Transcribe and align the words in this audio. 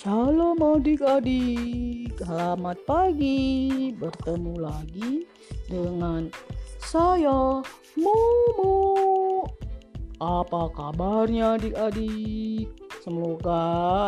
Shalom 0.00 0.56
adik-adik, 0.56 2.16
selamat 2.16 2.88
pagi. 2.88 3.92
Bertemu 3.92 4.56
lagi 4.56 5.28
dengan 5.68 6.24
saya 6.80 7.60
Momo. 8.00 9.44
Apa 10.16 10.72
kabarnya 10.72 11.60
adik-adik? 11.60 12.72
Semoga 13.04 13.60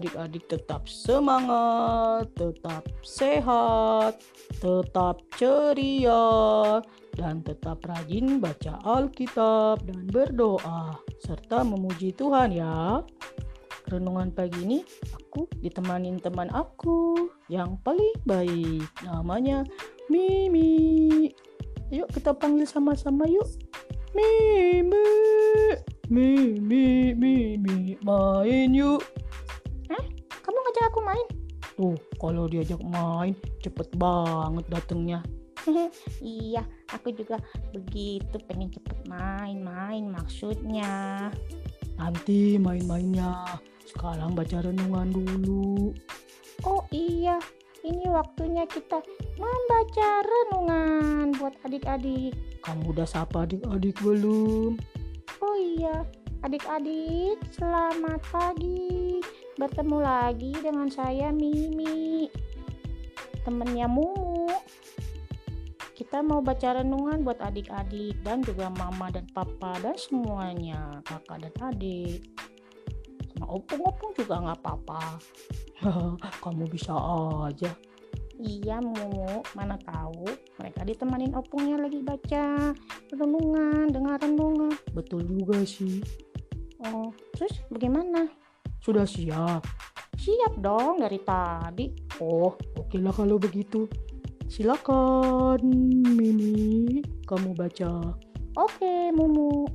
adik-adik 0.00 0.48
tetap 0.48 0.88
semangat, 0.88 2.32
tetap 2.32 2.88
sehat, 3.04 4.24
tetap 4.64 5.20
ceria, 5.36 6.80
dan 7.12 7.44
tetap 7.44 7.84
rajin 7.84 8.40
baca 8.40 8.80
Alkitab 8.88 9.84
dan 9.84 10.00
berdoa 10.08 10.96
serta 11.20 11.60
memuji 11.60 12.16
Tuhan 12.16 12.56
ya 12.56 13.04
renungan 13.88 14.32
pagi 14.32 14.64
ini 14.64 14.78
aku 15.12 15.48
ditemanin 15.60 16.20
teman 16.20 16.48
aku 16.52 17.28
yang 17.52 17.76
paling 17.84 18.14
baik. 18.24 18.86
Namanya 19.04 19.64
Mimi. 20.08 21.28
Yuk 21.92 22.08
kita 22.12 22.32
panggil 22.32 22.64
sama-sama 22.64 23.28
yuk. 23.28 23.46
Mimi. 24.14 25.06
Mimi, 26.12 27.16
Mimi, 27.16 27.96
main 28.04 28.70
yuk. 28.76 29.00
Eh, 29.88 30.04
kamu 30.44 30.58
ngajak 30.60 30.84
aku 30.92 31.00
main? 31.00 31.26
Tuh, 31.74 31.98
kalau 32.20 32.46
diajak 32.46 32.78
main 32.84 33.34
cepet 33.64 33.88
banget 33.98 34.64
datangnya. 34.70 35.20
iya, 36.20 36.62
aku 36.92 37.10
juga 37.16 37.40
begitu 37.72 38.36
pengen 38.44 38.68
cepet 38.68 39.08
main-main 39.08 40.04
maksudnya. 40.12 41.32
Nanti 41.94 42.58
main-mainnya 42.58 43.60
sekarang 43.86 44.34
baca 44.34 44.64
renungan 44.64 45.14
dulu. 45.14 45.94
Oh 46.66 46.82
iya, 46.90 47.38
ini 47.84 48.08
waktunya 48.08 48.64
kita 48.64 49.04
membaca 49.36 50.08
renungan 50.24 51.36
buat 51.36 51.54
adik-adik. 51.68 52.32
Kamu 52.64 52.96
udah 52.96 53.04
sapa 53.04 53.44
adik-adik 53.44 54.00
belum? 54.00 54.80
Oh 55.44 55.56
iya, 55.60 56.08
adik-adik, 56.40 57.36
selamat 57.52 58.24
pagi. 58.32 59.20
Bertemu 59.60 59.98
lagi 60.00 60.52
dengan 60.64 60.88
saya 60.88 61.28
Mimi, 61.28 62.32
temennya 63.44 63.84
Mumu. 63.84 64.23
Kita 65.94 66.26
mau 66.26 66.42
baca 66.42 66.82
renungan 66.82 67.22
buat 67.22 67.38
adik-adik 67.38 68.18
dan 68.26 68.42
juga 68.42 68.66
mama 68.66 69.14
dan 69.14 69.30
papa 69.30 69.78
dan 69.78 69.94
semuanya, 69.94 70.98
kakak 71.06 71.46
dan 71.46 71.54
adik. 71.70 72.18
Sama 73.30 73.46
opung-opung 73.62 74.10
juga 74.18 74.42
nggak 74.42 74.58
apa-apa. 74.58 75.22
Kamu 76.42 76.66
bisa 76.66 76.98
aja. 77.46 77.70
Iya 78.42 78.82
Mumu. 78.82 79.46
Mana 79.54 79.78
tahu 79.78 80.26
mereka 80.58 80.82
ditemanin 80.82 81.30
opungnya 81.38 81.78
lagi 81.78 82.02
baca 82.02 82.74
renungan 83.14 83.86
dengar 83.86 84.18
renungan. 84.18 84.74
Betul 84.98 85.22
juga 85.30 85.62
sih. 85.62 86.02
Oh 86.90 87.14
terus 87.38 87.62
bagaimana? 87.70 88.26
Sudah 88.82 89.06
siap. 89.06 89.62
Siap 90.18 90.58
dong 90.58 90.98
dari 90.98 91.22
tadi. 91.22 91.86
Oh 92.18 92.58
oke 92.74 92.98
lah 92.98 93.14
kalau 93.14 93.38
begitu 93.38 93.86
silakan 94.48 95.60
Mimi. 96.14 97.00
Kamu 97.24 97.56
baca. 97.56 98.14
Oke 98.54 99.10
Mumu. 99.10 99.66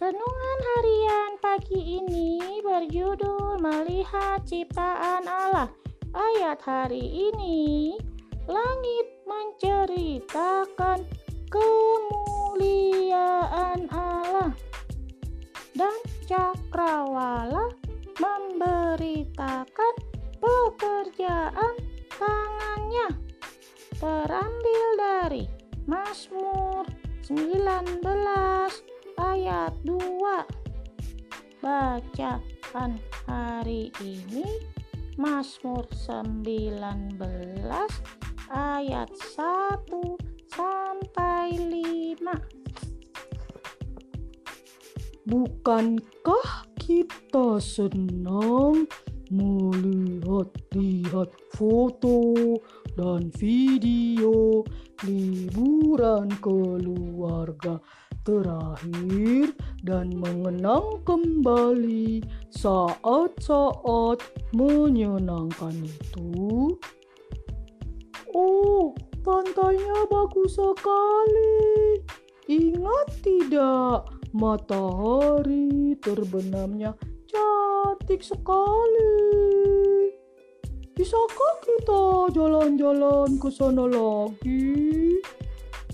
Renungan 0.00 0.58
harian 0.64 1.32
pagi 1.44 2.00
ini 2.00 2.40
berjudul 2.64 3.60
Melihat 3.60 4.42
Ciptaan 4.48 5.28
Allah. 5.28 5.68
Ayat 6.10 6.58
hari 6.64 7.30
ini, 7.30 7.94
langit 8.48 9.06
menceritakan 9.28 11.04
kemuliaan 11.52 12.29
19 27.50 28.06
ayat 29.18 29.74
2 29.82 29.98
Bacaan 31.58 32.94
hari 33.26 33.90
ini 33.98 34.46
Mazmur 35.18 35.82
19 35.90 37.18
ayat 38.54 39.10
1 39.10 39.82
sampai 40.46 41.58
5 41.58 42.22
Bukankah 45.26 46.70
kita 46.78 47.58
senang 47.58 48.86
melihat-lihat 49.26 51.34
foto 51.50 52.22
dan 52.98 53.30
video 53.38 54.64
liburan 55.04 56.28
keluarga 56.42 57.80
terakhir 58.22 59.56
dan 59.80 60.12
mengenang 60.12 61.00
kembali 61.08 62.20
saat-saat 62.52 64.20
menyenangkan 64.52 65.74
itu. 65.80 66.76
Oh, 68.30 68.94
pantainya 69.24 70.06
bagus 70.06 70.54
sekali. 70.54 71.98
Ingat 72.50 73.08
tidak, 73.24 74.10
matahari 74.34 75.96
terbenamnya 75.98 76.94
cantik 77.30 78.22
sekali. 78.22 79.49
Bisakah 81.00 81.54
kita 81.64 82.02
jalan-jalan 82.36 83.40
ke 83.40 83.48
sana 83.48 83.88
lagi? 83.88 85.16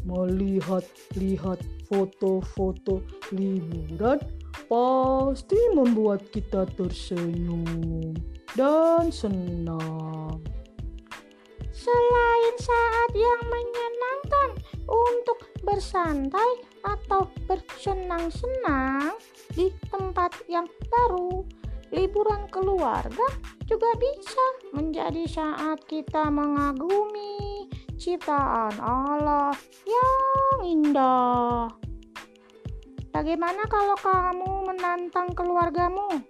Melihat-lihat 0.03 1.63
foto-foto 1.87 3.07
liburan 3.31 4.19
pasti 4.67 5.63
membuat 5.79 6.27
kita 6.35 6.67
tersenyum 6.75 8.19
dan 8.59 9.15
senang. 9.15 10.43
Selain 11.71 12.55
saat 12.59 13.11
yang 13.15 13.41
menyenangkan 13.47 14.59
untuk 14.91 15.39
bersantai 15.63 16.67
atau 16.83 17.31
bersenang-senang 17.47 19.15
di 19.55 19.71
tempat 19.87 20.35
yang 20.51 20.67
baru, 20.91 21.47
liburan 21.95 22.51
keluarga 22.51 23.55
juga 23.67 23.91
bisa 23.99 24.47
menjadi 24.71 25.27
saat 25.27 25.83
kita 25.91 26.31
mengagumi 26.31 27.67
ciptaan 27.99 28.79
Allah 28.79 29.51
yang 29.83 30.59
indah. 30.63 31.67
Bagaimana 33.11 33.67
kalau 33.67 33.99
kamu 33.99 34.71
menantang 34.71 35.35
keluargamu? 35.35 36.23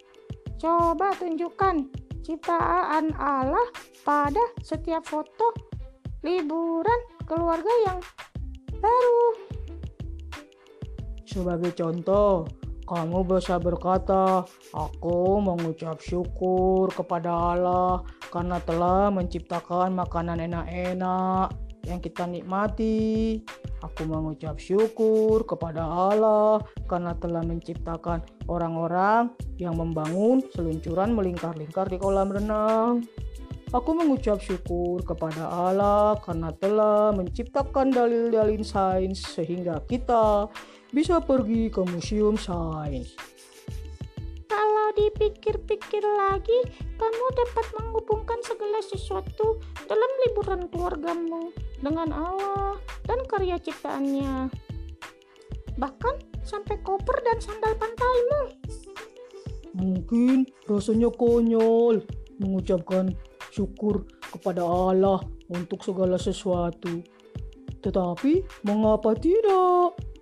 Coba 0.57 1.13
tunjukkan 1.21 1.93
ciptaan 2.25 3.13
Allah 3.21 3.69
pada 4.01 4.41
setiap 4.65 5.05
foto 5.05 5.53
liburan 6.25 7.01
keluarga 7.29 7.73
yang 7.85 7.99
baru. 8.81 9.27
Sebagai 11.29 11.77
contoh, 11.77 12.49
kamu 12.87 13.27
bisa 13.27 13.59
berkata, 13.59 14.47
"Aku 14.71 15.43
mengucap 15.43 15.99
syukur 15.99 16.87
kepada 16.95 17.35
Allah 17.35 18.07
karena 18.31 18.63
telah 18.63 19.11
menciptakan 19.11 19.91
makanan 19.99 20.39
enak-enak 20.47 21.51
yang 21.83 21.99
kita 21.99 22.31
nikmati. 22.31 23.43
Aku 23.83 24.07
mengucap 24.07 24.63
syukur 24.63 25.43
kepada 25.43 25.83
Allah 25.83 26.63
karena 26.87 27.15
telah 27.19 27.43
menciptakan 27.43 28.23
orang-orang 28.47 29.35
yang 29.59 29.75
membangun 29.75 30.43
seluncuran 30.55 31.11
melingkar-lingkar 31.11 31.91
di 31.91 31.99
kolam 31.99 32.31
renang." 32.31 33.03
Aku 33.75 33.99
mengucap 33.99 34.39
syukur 34.39 35.03
kepada 35.03 35.51
Allah 35.51 36.15
karena 36.23 36.55
telah 36.55 37.11
menciptakan 37.11 37.91
dalil-dalil 37.91 38.63
sains 38.63 39.27
sehingga 39.27 39.83
kita 39.91 40.47
bisa 40.95 41.19
pergi 41.23 41.71
ke 41.71 41.83
museum 41.83 42.39
sains. 42.39 43.15
Kalau 44.47 44.87
dipikir-pikir 44.95 46.01
lagi, 46.01 46.61
kamu 46.97 47.27
dapat 47.35 47.67
menghubungkan 47.77 48.39
segala 48.47 48.79
sesuatu 48.81 49.61
dalam 49.91 50.11
liburan 50.27 50.71
keluargamu 50.71 51.51
dengan 51.83 52.09
Allah 52.15 52.79
dan 53.05 53.21
karya 53.27 53.59
ciptaannya. 53.59 54.49
Bahkan 55.77 56.15
sampai 56.47 56.79
koper 56.81 57.21
dan 57.27 57.39
sandal 57.43 57.75
pantaimu. 57.77 58.43
Mungkin 59.77 60.49
rasanya 60.65 61.13
konyol 61.13 62.01
mengucapkan 62.41 63.13
syukur 63.53 64.09
kepada 64.33 64.65
Allah 64.65 65.21
untuk 65.53 65.85
segala 65.85 66.17
sesuatu. 66.17 67.05
Tetapi 67.85 68.65
mengapa 68.65 69.13
tidak? 69.19 70.16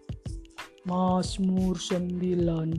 Mazmur 0.85 1.81
19 1.81 2.77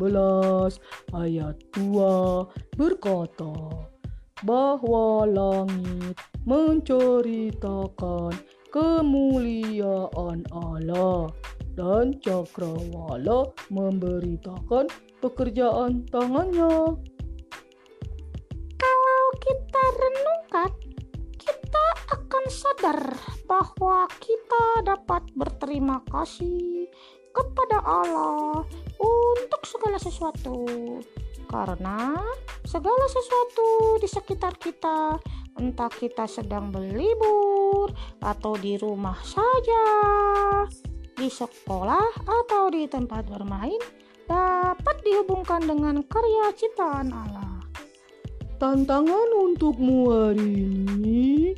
ayat 1.17 1.57
2 1.73 2.77
berkata 2.77 3.53
bahwa 4.45 5.25
langit 5.25 6.13
menceritakan 6.45 8.29
kemuliaan 8.69 10.45
Allah 10.53 11.33
dan 11.73 12.13
cakrawala 12.21 13.49
memberitakan 13.73 14.85
pekerjaan 15.23 16.05
tangannya. 16.13 16.93
Kalau 18.77 19.23
kita 19.41 19.83
renungkan, 19.97 20.71
kita 21.41 21.85
akan 22.13 22.45
sadar 22.53 23.01
bahwa 23.49 24.05
kita 24.21 24.85
dapat 24.85 25.25
berterima 25.33 26.05
kasih 26.13 26.85
kepada 27.35 27.83
Allah 27.83 28.63
untuk 28.95 29.61
segala 29.67 29.99
sesuatu. 29.99 30.63
Karena 31.45 32.15
segala 32.65 33.05
sesuatu 33.11 33.99
di 34.01 34.07
sekitar 34.09 34.57
kita, 34.57 35.19
entah 35.59 35.91
kita 35.91 36.25
sedang 36.25 36.73
berlibur 36.73 37.93
atau 38.23 38.57
di 38.57 38.79
rumah 38.79 39.19
saja, 39.21 39.85
di 41.15 41.29
sekolah 41.29 42.25
atau 42.25 42.71
di 42.73 42.89
tempat 42.89 43.29
bermain, 43.29 43.79
dapat 44.25 44.95
dihubungkan 45.05 45.63
dengan 45.63 46.01
karya 46.07 46.49
ciptaan 46.57 47.13
Allah. 47.13 47.61
Tantangan 48.55 49.29
untukmu 49.35 50.09
hari 50.09 50.65
ini 50.87 51.53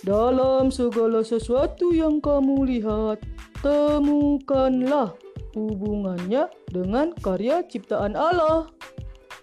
dalam 0.00 0.72
segala 0.72 1.20
sesuatu 1.26 1.90
yang 1.92 2.22
kamu 2.22 2.64
lihat 2.70 3.18
temukanlah 3.66 5.18
hubungannya 5.58 6.46
dengan 6.70 7.10
karya 7.18 7.66
ciptaan 7.66 8.14
Allah 8.14 8.70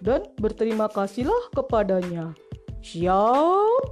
dan 0.00 0.24
berterima 0.40 0.88
kasihlah 0.88 1.52
kepadanya. 1.52 2.32
Siap? 2.80 3.84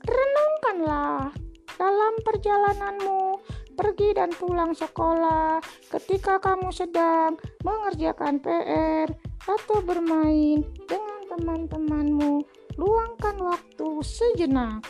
Renungkanlah 0.00 1.28
dalam 1.76 2.14
perjalananmu 2.24 3.36
pergi 3.76 4.16
dan 4.16 4.32
pulang 4.32 4.72
sekolah 4.72 5.60
ketika 5.92 6.40
kamu 6.40 6.72
sedang 6.72 7.36
mengerjakan 7.60 8.40
PR 8.40 9.12
atau 9.44 9.84
bermain 9.84 10.64
dengan 10.88 11.20
teman-temanmu. 11.36 12.40
Luangkan 12.80 13.36
waktu 13.44 14.00
sejenak 14.00 14.80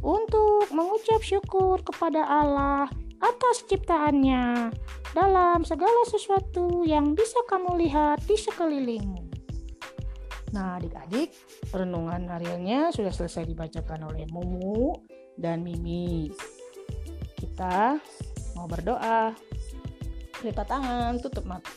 untuk 0.00 0.70
mengucap 0.72 1.20
syukur 1.20 1.82
kepada 1.84 2.24
Allah 2.24 2.88
atas 3.20 3.68
ciptaannya 3.68 4.72
dalam 5.12 5.60
segala 5.62 6.02
sesuatu 6.08 6.82
yang 6.88 7.12
bisa 7.12 7.40
kamu 7.46 7.76
lihat 7.86 8.24
di 8.24 8.36
sekelilingmu. 8.36 9.28
Nah, 10.50 10.82
adik-adik, 10.82 11.30
renungan 11.70 12.26
hariannya 12.26 12.90
sudah 12.90 13.14
selesai 13.14 13.46
dibacakan 13.46 14.10
oleh 14.10 14.26
Mumu 14.34 14.98
dan 15.38 15.62
Mimi. 15.62 16.26
Kita 17.38 17.94
mau 18.58 18.66
berdoa. 18.66 19.30
Lipat 20.42 20.66
tangan, 20.66 21.20
tutup 21.22 21.46
mata. 21.46 21.70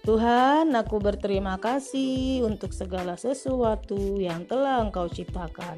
Tuhan, 0.00 0.72
aku 0.72 0.96
berterima 0.96 1.60
kasih 1.60 2.46
untuk 2.46 2.72
segala 2.72 3.20
sesuatu 3.20 4.16
yang 4.16 4.48
telah 4.48 4.80
Engkau 4.80 5.10
ciptakan. 5.10 5.76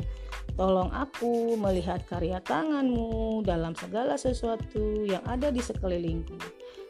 Tolong 0.53 0.93
aku 0.93 1.57
melihat 1.57 2.05
karya 2.05 2.37
tanganmu 2.45 3.41
dalam 3.41 3.73
segala 3.73 4.21
sesuatu 4.21 5.01
yang 5.09 5.25
ada 5.25 5.49
di 5.49 5.65
sekelilingku. 5.65 6.37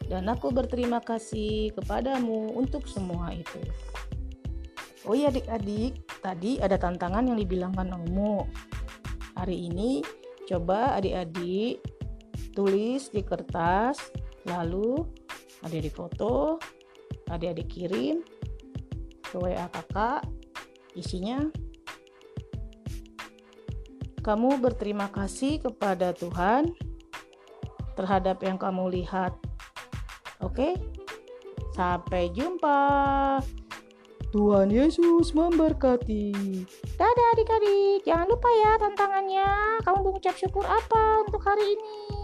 Dan 0.03 0.27
aku 0.27 0.51
berterima 0.51 0.99
kasih 0.99 1.71
kepadamu 1.71 2.51
untuk 2.59 2.91
semua 2.91 3.31
itu. 3.31 3.63
Oh 5.07 5.15
iya 5.15 5.31
adik-adik, 5.31 5.99
tadi 6.19 6.59
ada 6.59 6.75
tantangan 6.75 7.27
yang 7.27 7.39
dibilangkan 7.39 7.91
Omo. 7.91 8.47
Hari 9.39 9.71
ini 9.71 10.03
coba 10.47 10.99
adik-adik 10.99 11.79
tulis 12.51 13.11
di 13.11 13.23
kertas, 13.23 13.99
lalu 14.47 15.07
adik-adik 15.63 15.95
foto, 15.95 16.59
adik-adik 17.31 17.67
kirim 17.71 18.23
ke 19.23 19.35
WA 19.39 19.65
kakak 19.71 20.27
isinya 20.93 21.49
kamu 24.23 24.63
berterima 24.63 25.11
kasih 25.11 25.59
kepada 25.59 26.15
Tuhan 26.15 26.71
terhadap 27.99 28.39
yang 28.39 28.55
kamu 28.55 28.87
lihat. 29.03 29.35
Oke? 30.39 30.79
Sampai 31.75 32.31
jumpa. 32.31 33.43
Tuhan 34.33 34.73
Yesus 34.73 35.35
memberkati. 35.37 36.33
Dadah 36.97 37.27
adik-adik. 37.37 38.01
Jangan 38.07 38.25
lupa 38.31 38.49
ya 38.49 38.71
tantangannya. 38.81 39.49
Kamu 39.85 39.99
mengucap 40.01 40.33
syukur 40.33 40.65
apa 40.65 41.27
untuk 41.27 41.43
hari 41.43 41.77
ini 41.77 42.22